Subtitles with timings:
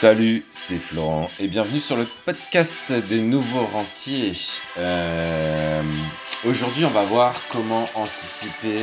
[0.00, 4.32] Salut, c'est Florent et bienvenue sur le podcast des nouveaux rentiers.
[4.78, 5.82] Euh,
[6.46, 8.78] Aujourd'hui, on va voir comment anticiper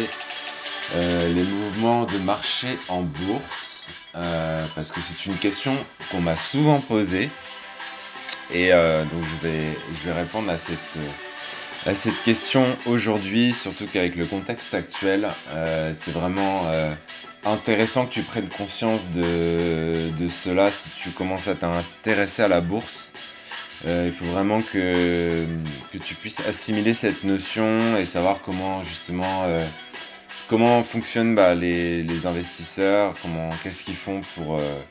[0.94, 5.76] euh, les mouvements de marché en bourse euh, parce que c'est une question
[6.12, 7.32] qu'on m'a souvent posée
[8.54, 11.00] et donc je vais, je vais répondre à cette,
[11.88, 16.94] à cette question aujourd'hui, surtout qu'avec le contexte actuel, euh, c'est vraiment euh,
[17.46, 22.60] intéressant que tu prennes conscience de, de cela si tu commences à t'intéresser à la
[22.60, 23.14] bourse.
[23.86, 25.46] Euh, il faut vraiment que,
[25.94, 29.66] que tu puisses assimiler cette notion et savoir comment justement euh,
[30.50, 34.82] comment fonctionnent bah, les, les investisseurs, comment qu'est-ce qu'ils font pour, euh,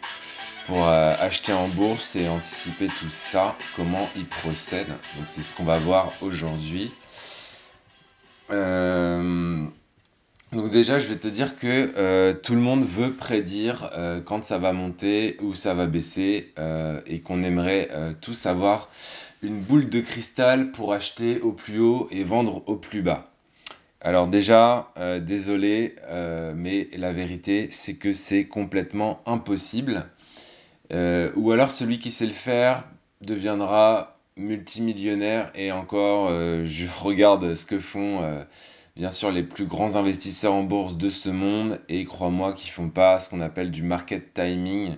[0.66, 4.88] pour euh, acheter en bourse et anticiper tout ça, comment ils procèdent.
[5.16, 6.92] Donc c'est ce qu'on va voir aujourd'hui.
[8.50, 9.64] Euh,
[10.52, 13.90] donc déjà, je vais te dire que euh, tout le monde veut prédire
[14.24, 16.52] quand ça va monter ou ça va baisser
[17.06, 17.88] et qu'on aimerait
[18.20, 18.88] tous avoir
[19.42, 23.30] une boule de cristal pour acheter au plus haut et vendre au plus bas.
[24.00, 25.96] Alors déjà, désolé,
[26.54, 30.06] mais la vérité, c'est que c'est complètement impossible.
[30.92, 32.84] Euh, ou alors celui qui sait le faire
[33.20, 38.44] deviendra multimillionnaire et encore, euh, je regarde ce que font euh,
[38.94, 42.88] bien sûr les plus grands investisseurs en bourse de ce monde et crois-moi qu'ils font
[42.88, 44.96] pas ce qu'on appelle du market timing.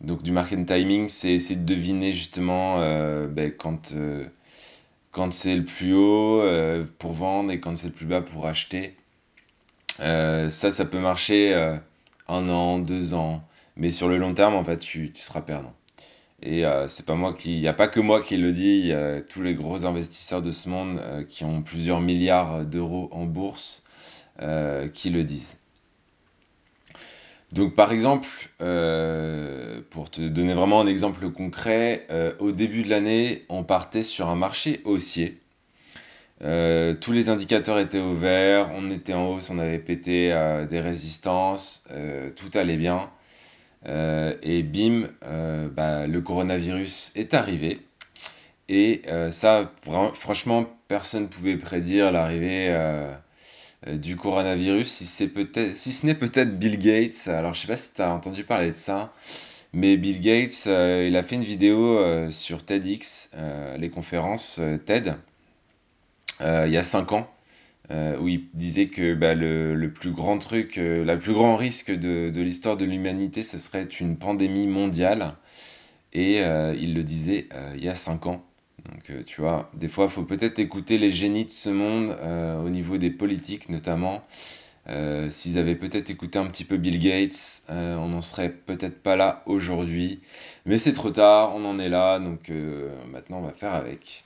[0.00, 2.78] Donc du market timing, c'est essayer de deviner justement
[3.26, 3.92] ben, quand,
[5.10, 6.42] quand c'est le plus haut
[6.98, 8.96] pour vendre et quand c'est le plus bas pour acheter.
[9.98, 11.52] Ça, ça peut marcher
[12.28, 13.44] un an, deux ans,
[13.80, 15.72] mais sur le long terme, en fait, tu, seras perdant.
[16.42, 18.78] Et euh, c'est pas moi qui, il n'y a pas que moi qui le dis,
[18.78, 22.64] il y a tous les gros investisseurs de ce monde euh, qui ont plusieurs milliards
[22.66, 23.84] d'euros en bourse
[24.42, 25.60] euh, qui le disent.
[27.52, 28.28] Donc par exemple,
[29.90, 32.06] pour te donner vraiment un exemple concret,
[32.38, 35.40] au début de l'année, on partait sur un marché haussier.
[36.38, 40.28] Tous les indicateurs étaient au vert, on était en hausse, on avait pété
[40.68, 41.88] des résistances,
[42.36, 43.10] tout allait bien.
[43.86, 47.80] Euh, et bim, euh, bah, le coronavirus est arrivé.
[48.68, 49.72] Et euh, ça,
[50.14, 52.74] franchement, personne ne pouvait prédire l'arrivée
[53.86, 57.28] du coronavirus, si c'est peut-être, si ce n'est peut-être Bill Gates.
[57.28, 59.12] Alors, je sais pas si tu as entendu parler de ça,
[59.72, 63.30] mais Bill Gates, il a fait une vidéo sur TEDx,
[63.78, 65.14] les conférences TED,
[66.40, 67.30] il y a 5 ans,
[67.90, 71.90] euh, où il disait que bah, le, plus grand truc, euh, le plus grand risque
[71.90, 75.34] de, l'histoire de l'humanité, ce serait une pandémie mondiale.
[76.12, 78.44] Et euh, il le disait il y a 5 ans.
[78.84, 82.16] Donc, tu vois, des fois, il faut peut-être écouter les génies de ce monde,
[82.64, 84.22] au niveau des politiques notamment.
[85.28, 89.42] S'ils avaient peut-être écouté un petit peu Bill Gates, on n'en serait peut-être pas là
[89.46, 90.20] aujourd'hui.
[90.64, 92.50] Mais c'est trop tard, on en est là, donc
[93.12, 94.24] maintenant on va faire avec.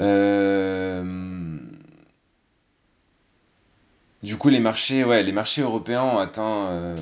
[0.00, 1.58] Euh,
[4.22, 6.96] du coup, les marchés, ouais, les marchés européens ont atteint euh,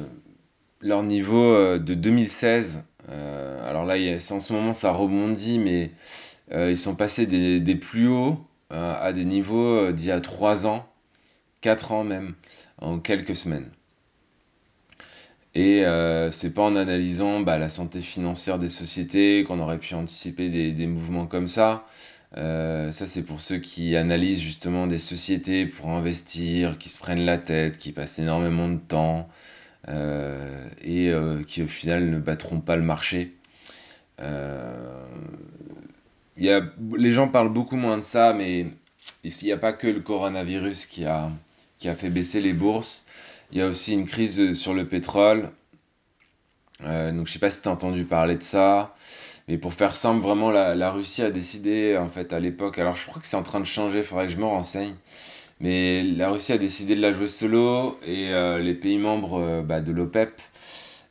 [0.81, 2.85] leur niveau euh, de 2016.
[3.09, 5.91] Euh, alors là, en ce moment, ça rebondit, mais
[6.53, 8.39] ils sont passés des, plus hauts
[8.71, 10.87] à des niveaux d'il y a 3 ans,
[11.61, 12.35] 4 ans même,
[12.81, 13.71] en quelques semaines.
[15.57, 19.95] Et euh, c'est pas en analysant bah, la santé financière des sociétés qu'on aurait pu
[19.95, 21.87] anticiper des mouvements comme ça.
[22.39, 27.25] Euh, ça, c'est pour ceux qui analysent justement des sociétés pour investir, qui se prennent
[27.25, 29.29] la tête, qui passent énormément de temps
[29.89, 33.33] euh, et euh, qui au final ne battront pas le marché.
[36.37, 38.67] Les gens parlent beaucoup moins de ça, mais
[39.25, 41.31] il n'y a pas que le coronavirus qui a,
[41.81, 43.07] fait baisser les bourses.
[43.53, 45.51] Il y a aussi une crise sur le pétrole.
[46.81, 48.95] Donc je sais pas si tu as entendu parler de ça.
[49.49, 53.07] Mais pour faire simple, vraiment, la, Russie a décidé, en fait, à l'époque, alors je
[53.07, 54.95] crois que c'est en train de changer, il faudrait que je me renseigne,
[55.61, 59.63] mais la Russie a décidé de la jouer solo et euh, les pays membres euh,
[59.63, 60.43] bah, de l'OPEP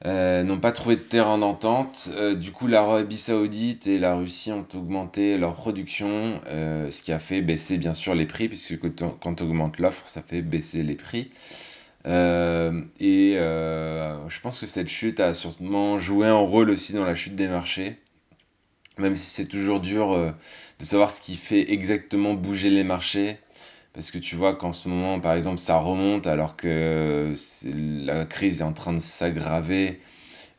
[0.06, 2.10] euh, n'ont pas trouvé de terrain d'entente.
[2.36, 7.42] Du coup, l'Arabie Saoudite et la Russie ont augmenté leur production, ce qui a fait
[7.42, 11.32] baisser bien sûr les prix, puisque quand on, augmente l'offre, ça fait baisser les prix.
[12.06, 17.36] Et je pense que cette chute a sûrement joué un rôle aussi dans la chute
[17.36, 17.98] des marchés.
[18.98, 20.32] Même si c'est toujours dur euh,
[20.80, 23.38] de savoir ce qui fait exactement bouger les marchés,
[23.94, 28.26] parce que tu vois qu'en ce moment, par exemple, ça remonte alors que c'est- la
[28.26, 30.02] crise est en train de s'aggraver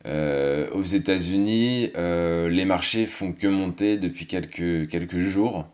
[0.05, 5.67] euh, aux États-Unis, euh, les marchés font que monter depuis quelques, quelques jours.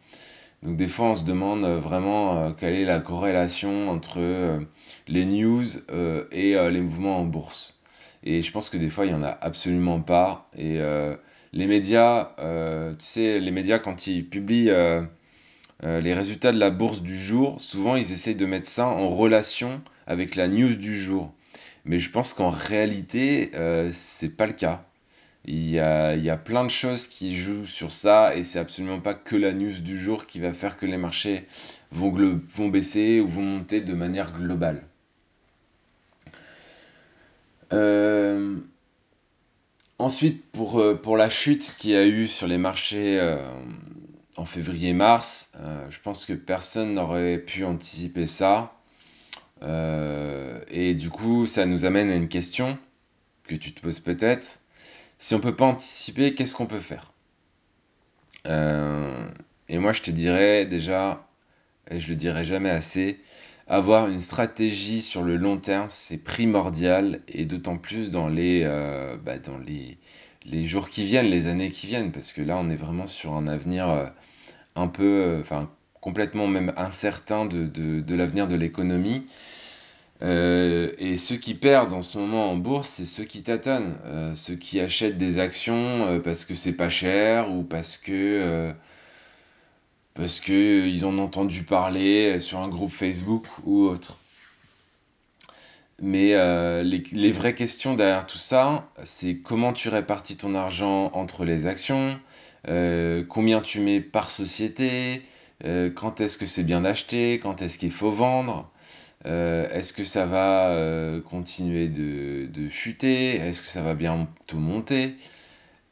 [0.64, 4.60] Donc des fois, on se demande euh, vraiment euh, quelle est la corrélation entre euh,
[5.08, 7.82] les news euh, et euh, les mouvements en bourse.
[8.24, 10.50] Et je pense que des fois, il n'y en a absolument pas.
[10.58, 10.80] Et
[11.54, 14.72] les médias, tu sais, les médias, quand ils publient
[15.82, 19.82] les résultats de la bourse du jour, souvent, ils essayent de mettre ça en relation
[20.08, 21.34] avec la news du jour.
[21.86, 23.52] Mais je pense qu'en réalité,
[23.92, 24.86] c'est pas le cas.
[25.46, 28.60] Il y, a, il y a plein de choses qui jouent sur ça et c'est
[28.60, 31.48] absolument pas que la news du jour qui va faire que les marchés
[31.92, 32.14] vont,
[32.56, 34.84] vont baisser ou vont monter de manière globale.
[37.74, 38.56] Euh,
[40.04, 43.38] ensuite, pour, euh, pour la chute qu'il y a eu sur les marchés euh,
[44.36, 45.52] en février-mars,
[45.90, 48.74] je pense que personne n'aurait pu anticiper ça.
[49.62, 52.78] et du coup, ça nous amène à une question
[53.48, 54.60] que tu te poses peut-être
[55.20, 57.14] si on peut pas anticiper, qu'est-ce qu'on peut faire?
[58.48, 59.30] Euh,
[59.70, 61.28] Et moi, je te dirais déjà,
[61.90, 63.20] et je le dirai jamais assez,
[63.68, 69.18] avoir une stratégie sur le long terme, c'est primordial, et d'autant plus dans les, euh,
[69.18, 69.98] bah, dans les,
[70.46, 73.34] les jours qui viennent, les années qui viennent, parce que là, on est vraiment sur
[73.34, 74.08] un avenir euh,
[74.76, 75.70] un peu, enfin,
[76.02, 79.26] complètement même incertain de, de l'avenir de l'économie.
[80.22, 84.34] Euh, et ceux qui perdent en ce moment en bourse, c'est ceux qui tâtonnent, euh,
[84.36, 88.74] ceux qui achètent des actions euh, parce que c'est pas cher ou parce que
[90.16, 94.18] parce que ils en ont entendu parler sur un groupe Facebook ou autre.
[96.02, 96.34] Mais
[96.84, 101.66] les, les, vraies questions derrière tout ça, c'est comment tu répartis ton argent entre les
[101.66, 102.20] actions,
[102.66, 105.22] combien tu mets par société,
[105.64, 108.70] quand est-ce que c'est bien d'acheter, quand est-ce qu'il faut vendre.
[109.26, 115.16] Euh, est-ce que ça va euh, continuer de, chuter Est-ce que ça va bientôt monter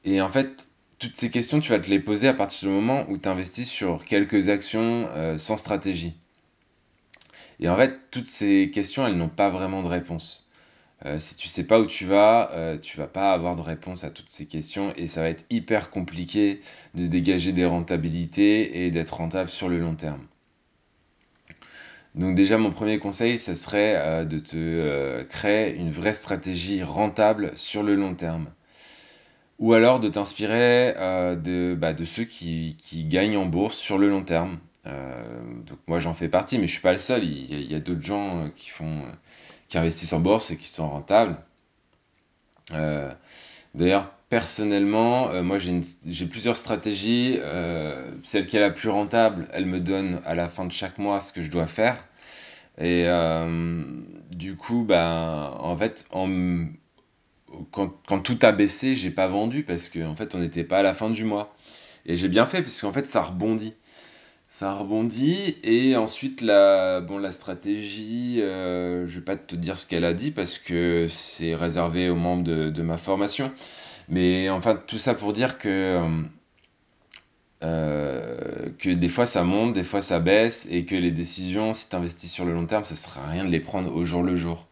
[0.03, 0.67] Et en fait,
[1.01, 3.69] toutes ces questions, tu vas te les poser à partir du moment où tu investis
[3.69, 6.15] sur quelques actions euh, sans stratégie.
[7.59, 10.47] Et en fait, toutes ces questions, elles n'ont pas vraiment de réponse.
[11.19, 12.51] si tu sais pas où tu vas,
[12.81, 15.91] tu vas pas avoir de réponse à toutes ces questions et ça va être hyper
[15.91, 16.61] compliqué
[16.95, 20.25] de dégager des rentabilités et d'être rentable sur le long terme.
[22.15, 26.83] Donc déjà, mon premier conseil, ça serait euh, de te euh, créer une vraie stratégie
[26.83, 28.47] rentable sur le long terme.
[29.61, 32.75] Ou alors de t'inspirer euh, de, bah, de, ceux qui,
[33.07, 34.59] gagnent en bourse sur le long terme.
[34.85, 37.23] donc moi j'en fais partie, mais je suis pas le seul.
[37.23, 39.03] Il y a, d'autres gens qui font,
[39.69, 41.37] qui investissent en bourse et qui sont rentables.
[43.73, 47.39] D'ailleurs, personnellement, moi j'ai plusieurs stratégies.
[48.23, 51.21] celle qui est la plus rentable, elle me donne à la fin de chaque mois
[51.21, 52.03] ce que je dois faire.
[52.77, 53.83] Et euh,
[54.35, 56.07] du coup, ben, en fait,
[57.71, 60.83] quand, tout a baissé, j'ai pas vendu parce qu'en en fait, on n'était pas à
[60.83, 61.55] la fin du mois.
[62.05, 63.73] Et j'ai bien fait parce qu'en fait, ça rebondit.
[64.49, 69.87] Ça rebondit et ensuite la, bon, la stratégie, euh, je vais pas te dire ce
[69.87, 73.51] qu'elle a dit parce que c'est réservé aux membres de, ma formation.
[74.09, 76.01] Mais enfin, tout ça pour dire que
[77.63, 81.87] euh, que des fois ça monte, des fois ça baisse, et que les décisions, si
[81.89, 84.23] tu investis sur le long terme, ça sert à rien de les prendre au jour
[84.23, 84.67] le jour.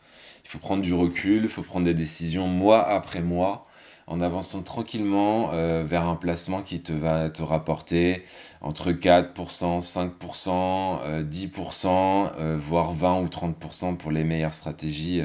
[0.50, 3.68] Il faut prendre du recul, il faut prendre des décisions mois après mois,
[4.08, 8.24] en avançant tranquillement euh, vers un placement qui te va te rapporter
[8.62, 9.34] entre 4%,
[9.80, 15.22] 5%, 10%, voire 20 ou 30% pour les meilleures stratégies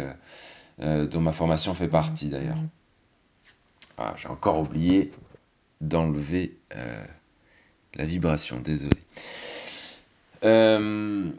[0.81, 2.59] euh, dont ma formation fait partie d'ailleurs.
[3.97, 5.10] Ah, j'ai encore oublié
[5.81, 6.58] d'enlever
[7.96, 8.99] la vibration, désolé.
[10.44, 11.31] Euh,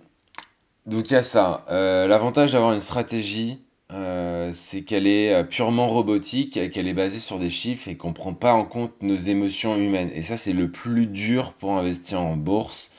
[0.86, 1.66] donc il y a ça.
[1.70, 3.62] Euh, l'avantage d'avoir une stratégie,
[3.92, 8.14] euh, c'est qu'elle est purement robotique, qu'elle est basée sur des chiffres et qu'on ne
[8.14, 10.12] prend pas en compte nos émotions humaines.
[10.14, 12.94] Et ça, c'est le plus dur pour investir en bourse,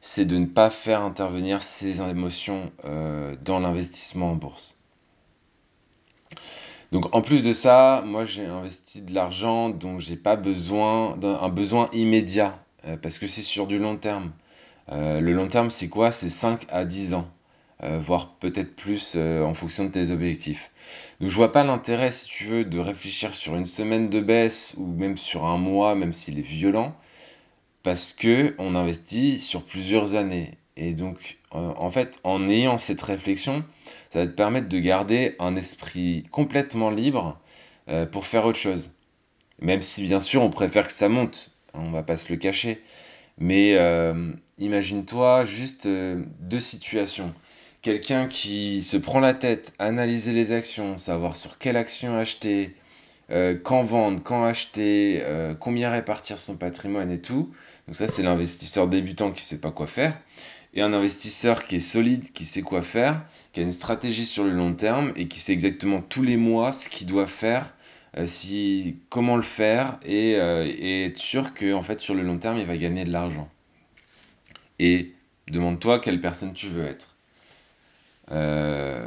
[0.00, 2.72] c'est de ne pas faire intervenir ces émotions
[3.44, 4.76] dans l'investissement en bourse.
[6.92, 11.48] Donc en plus de ça, moi j'ai investi de l'argent dont j'ai pas besoin, d'un
[11.48, 14.32] besoin immédiat euh, parce que c'est sur du long terme.
[14.90, 16.12] Euh, le long terme, c'est quoi?
[16.12, 17.28] C'est 5 à 10 ans,
[17.82, 20.70] euh, voire peut-être plus en fonction de tes objectifs.
[21.20, 24.74] Donc je vois pas l'intérêt, si tu veux, de réfléchir sur une semaine de baisse
[24.78, 26.94] ou même sur un mois, même s'il est violent,
[27.82, 30.52] parce que on investit sur plusieurs années.
[30.76, 33.64] Et donc, en fait, en ayant cette réflexion,
[34.10, 37.40] ça va te permettre de garder un esprit complètement libre
[38.12, 38.92] pour faire autre chose.
[39.60, 42.82] Même si, bien sûr, on préfère que ça monte on va pas se le cacher.
[43.38, 47.32] Mais euh, imagine-toi juste euh, deux situations.
[47.86, 52.74] Quelqu'un qui se prend la tête, analyser les actions, savoir sur quelle action acheter,
[53.30, 55.22] euh, quand vendre, quand acheter,
[55.60, 57.52] combien répartir son patrimoine et tout.
[57.86, 60.20] Donc ça, c'est l'investisseur débutant qui sait pas quoi faire.
[60.74, 64.42] et un investisseur qui est solide, qui sait quoi faire, qui a une stratégie sur
[64.42, 67.72] le long terme et qui sait exactement tous les mois ce qu'il doit faire,
[68.16, 72.22] euh, si, comment le faire et, euh, et être sûr que en fait, sur le
[72.24, 73.48] long terme, il va gagner de l'argent.
[74.80, 75.12] Et
[75.46, 77.15] demande-toi quelle personne tu veux être.
[78.32, 79.06] Euh,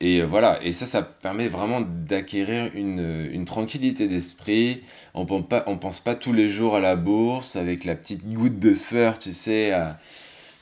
[0.00, 4.82] et voilà, et ça, ça permet vraiment d'acquérir une, tranquillité d'esprit.
[5.14, 5.26] On
[5.66, 9.18] on pense pas tous les jours à la bourse avec la petite goutte de sueur,
[9.18, 9.72] tu sais,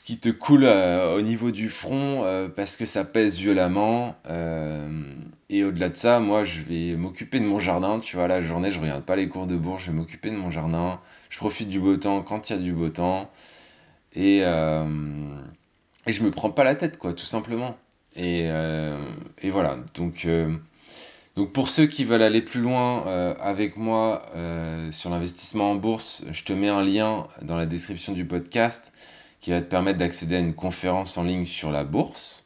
[0.05, 4.15] qui te coule euh, au niveau du front euh, parce que ça pèse violemment.
[4.29, 4.87] euh,
[5.49, 7.99] et au-delà de ça, moi, je vais m'occuper de mon jardin.
[7.99, 10.35] Tu vois, la journée, je regarde pas les cours de bourse, je vais m'occuper de
[10.37, 11.01] mon jardin.
[11.29, 13.31] Je profite du beau temps quand il y a du beau temps.
[14.15, 14.85] Et, euh,
[16.07, 17.77] et je me prends pas la tête, quoi, tout simplement.
[18.15, 18.97] Et, euh,
[19.43, 19.77] voilà.
[19.93, 20.55] Donc, euh,
[21.35, 24.25] donc pour ceux qui veulent aller plus loin euh, avec moi
[24.91, 28.93] sur l'investissement en bourse, je te mets un lien dans la description du podcast
[29.41, 32.43] qui va te permettre d'accéder à une conférence en ligne sur la bourse.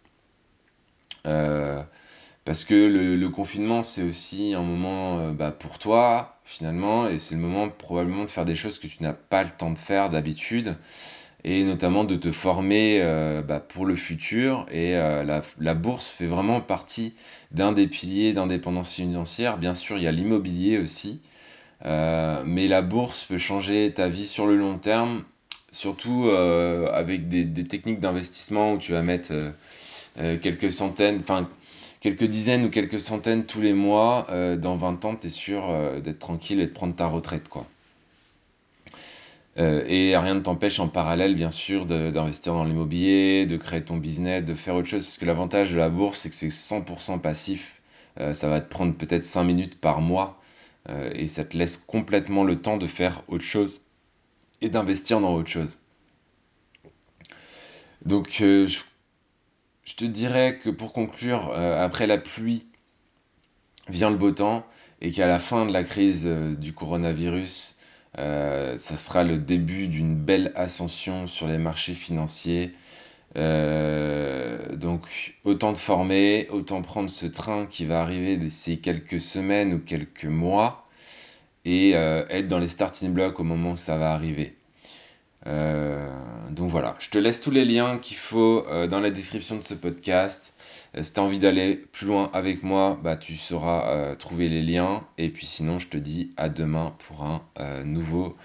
[2.45, 7.41] Parce que le, confinement, c'est aussi un moment bah, pour toi, finalement, et c'est le
[7.41, 10.75] moment probablement de faire des choses que tu n'as pas le temps de faire d'habitude
[11.43, 14.65] et notamment de te former euh, bah, pour le futur.
[14.71, 17.13] Et euh, la, bourse fait vraiment partie
[17.51, 19.57] d'un des piliers d'indépendance financière.
[19.57, 21.21] Bien sûr, il y a l'immobilier aussi,
[21.85, 25.23] euh, mais la bourse peut changer ta vie sur le long terme,
[25.71, 29.33] surtout avec des, techniques d'investissement où tu vas mettre
[30.41, 31.47] quelques centaines, enfin
[32.01, 34.25] quelques dizaines ou quelques centaines tous les mois.
[34.57, 37.67] Dans 20 ans, tu es sûr d'être tranquille et de prendre ta retraite, quoi.
[39.59, 43.97] Euh, et rien ne t'empêche en parallèle, bien sûr, d'investir dans l'immobilier, de créer ton
[43.97, 45.03] business, de faire autre chose.
[45.05, 47.81] Parce que l'avantage de la bourse, c'est que c'est 100% passif.
[48.19, 50.39] Euh, ça va te prendre peut-être 5 minutes par mois.
[50.89, 53.81] euh, et ça te laisse complètement le temps de faire autre chose
[54.61, 55.79] et d'investir dans autre chose.
[58.05, 58.67] Donc, je,
[59.83, 62.65] je te dirais que pour conclure, après la pluie
[63.89, 64.65] vient le beau temps
[65.01, 67.78] et qu'à la fin de la crise du coronavirus,
[68.17, 72.73] euh, ça sera le début d'une belle ascension sur les marchés financiers.
[73.35, 79.73] Euh, donc autant te former, autant prendre ce train qui va arriver d'ici quelques semaines
[79.73, 80.87] ou quelques mois
[81.65, 84.58] et euh, être dans les starting blocks au moment où ça va arriver.
[85.47, 89.57] Euh, donc voilà, je te laisse tous les liens qu'il faut euh, dans la description
[89.57, 90.55] de ce podcast.
[90.95, 94.61] Euh, si tu as envie d'aller plus loin avec moi, bah, tu sauras trouver les
[94.61, 95.03] liens.
[95.17, 98.35] Et puis sinon, je te dis à demain pour un nouveau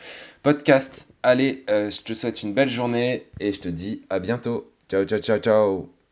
[0.43, 1.15] podcast.
[1.23, 4.71] Allez, je te souhaite une belle journée et je te dis à bientôt.
[4.89, 6.03] Ciao, ciao, ciao, ciao.